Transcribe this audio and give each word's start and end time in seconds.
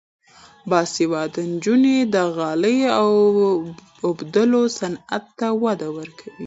باسواده 0.69 1.41
نجونې 1.53 1.97
د 2.13 2.15
غالۍ 2.35 2.77
اوبدلو 4.05 4.61
صنعت 4.77 5.25
ته 5.39 5.47
وده 5.63 5.87
ورکوي. 5.97 6.31